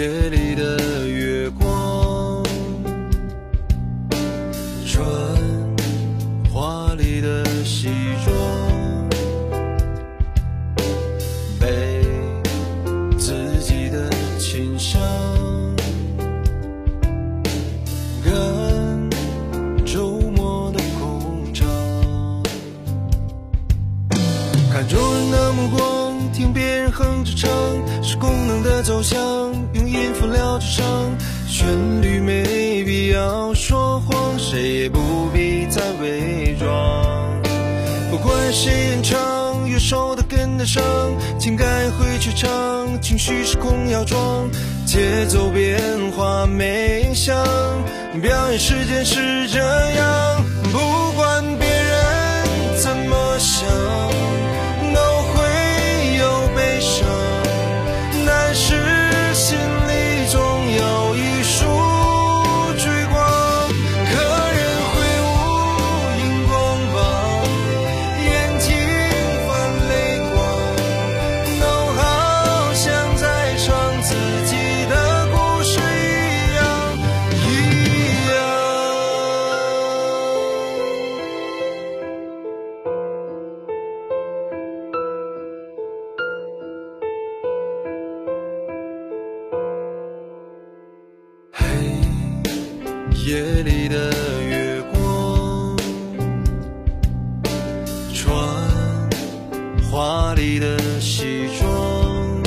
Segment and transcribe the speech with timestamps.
[0.00, 2.42] 夜里的月光
[4.86, 5.06] 穿
[6.50, 7.90] 华丽的西
[8.24, 8.34] 装
[11.60, 12.00] 背
[13.18, 14.08] 自己的
[14.38, 14.98] 琴箱
[18.24, 19.10] 看
[19.84, 21.68] 周末的工厂
[24.72, 27.89] 看众人的目光听别人哼着唱。
[28.90, 29.20] 走向，
[29.72, 30.84] 用音符疗着伤，
[31.46, 36.68] 旋律没必要说谎，谁也不必再伪装。
[38.10, 39.16] 不管谁演唱，
[39.68, 40.82] 乐手都跟得上，
[41.38, 44.50] 情感会去唱，情绪失控要装，
[44.84, 45.80] 节奏变
[46.16, 47.36] 化没影响，
[48.20, 50.78] 表演时间是这样，不
[93.26, 94.10] 夜里的
[94.48, 95.76] 月光。
[98.14, 98.34] 穿
[99.90, 102.42] 华丽的西装，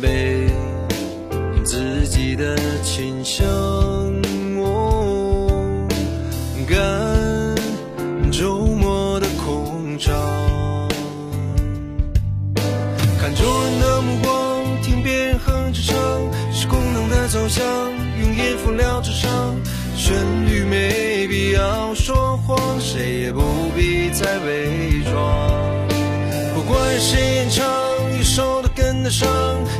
[0.00, 0.48] 背
[1.64, 3.46] 自己的琴箱，
[4.58, 5.86] 哦，
[6.68, 10.14] 赶周末的空场。
[13.20, 15.96] 看众人的目光，听别人哼着唱，
[16.52, 17.64] 是功能的走向，
[18.42, 19.56] 音符聊着唱，
[19.96, 20.14] 旋
[20.46, 23.40] 律没必要说谎，谁也不
[23.76, 25.12] 必再伪装。
[26.54, 27.64] 不管谁演唱，
[28.18, 29.28] 乐手都跟得上，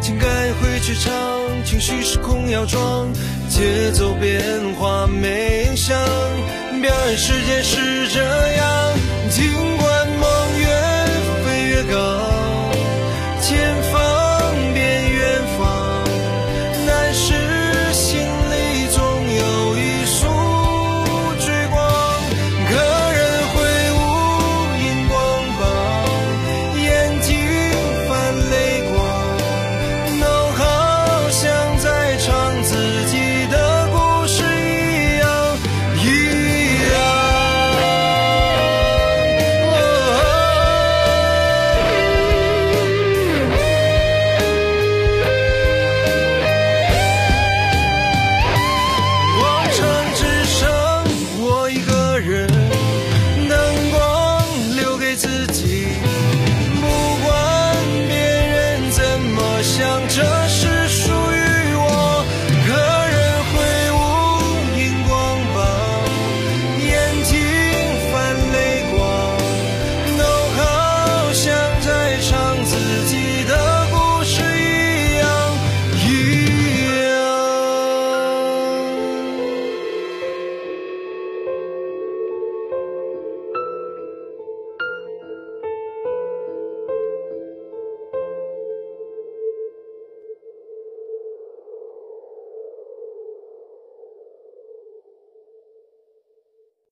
[0.00, 0.28] 情感
[0.60, 1.12] 会去唱，
[1.64, 3.12] 情绪失控要装，
[3.48, 4.40] 节奏变
[4.74, 5.96] 化没影响，
[6.80, 8.66] 表演时间是这样。
[9.30, 9.97] 尽管